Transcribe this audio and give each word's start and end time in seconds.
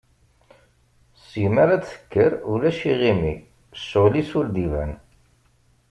Segmi 1.27 1.59
ara 1.63 1.75
d-tekker, 1.81 2.31
ulac 2.51 2.79
iɣimi, 2.91 3.35
ccɣel-is 3.79 4.31
ur 4.39 4.47
d-iban. 4.53 4.91